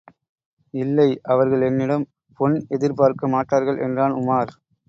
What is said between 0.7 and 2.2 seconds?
இல்லை, அவர்கள் என்னிடம்